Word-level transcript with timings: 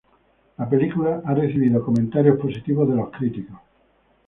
La 0.57 0.67
película 0.67 1.21
ha 1.23 1.33
recibido 1.35 1.85
comentarios 1.85 2.39
positivos 2.39 2.89
de 2.89 2.95
los 2.95 3.11
críticos. 3.11 3.59